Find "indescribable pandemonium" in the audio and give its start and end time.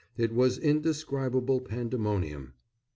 0.57-2.53